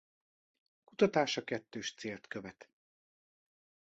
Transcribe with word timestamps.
Kutatása 0.83 1.43
kettős 1.43 1.93
célt 1.93 2.27
követ. 2.27 2.69